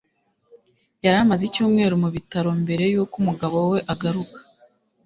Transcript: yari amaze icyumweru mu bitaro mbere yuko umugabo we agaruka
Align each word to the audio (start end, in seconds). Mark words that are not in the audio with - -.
yari 1.03 1.17
amaze 1.23 1.43
icyumweru 1.45 1.93
mu 2.03 2.09
bitaro 2.15 2.49
mbere 2.63 2.83
yuko 2.93 3.13
umugabo 3.21 3.57
we 3.71 3.79
agaruka 3.93 4.37